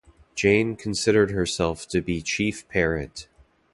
[0.33, 3.27] Jane considered herself to be chief parent.